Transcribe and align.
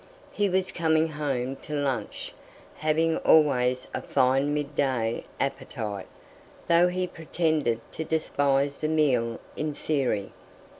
He 0.31 0.49
was 0.49 0.71
coming 0.71 1.09
home 1.09 1.57
to 1.57 1.75
lunch, 1.75 2.33
having 2.77 3.17
always 3.17 3.85
a 3.93 4.01
fine 4.01 4.51
midday 4.51 5.25
appetite, 5.39 6.07
though 6.67 6.87
he 6.87 7.05
pretended 7.05 7.81
to 7.91 8.03
despise 8.03 8.79
the 8.79 8.87
meal 8.89 9.39
in 9.55 9.75
theory. 9.75 10.31